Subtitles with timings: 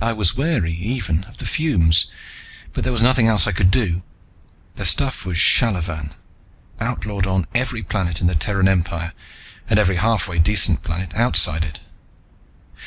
[0.00, 2.06] I was wary even of the fumes,
[2.72, 4.02] but there was nothing else I could do.
[4.76, 6.12] The stuff was shallavan,
[6.80, 9.12] outlawed on every planet in the Terran Empire
[9.68, 11.80] and every halfway decent planet outside it.